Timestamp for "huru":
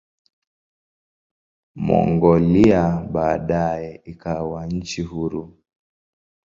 5.01-5.57